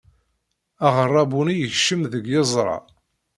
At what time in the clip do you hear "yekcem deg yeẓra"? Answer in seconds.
1.57-2.77